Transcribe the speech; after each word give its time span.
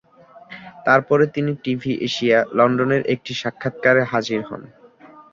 তারপরে 0.85 1.23
তিনি 1.35 1.51
TV 1.63 1.93
Asia, 2.07 2.37
লন্ডনের 2.57 3.03
একটি 3.13 3.31
সাক্ষাৎকারে 3.41 4.03
হাজির 4.11 4.41
হন। 4.49 4.61